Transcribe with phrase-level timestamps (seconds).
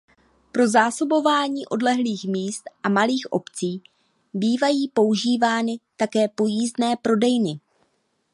[0.51, 3.81] Pro zásobování odlehlých míst a malých obcí
[4.33, 7.59] bývají používány také pojízdné prodejny.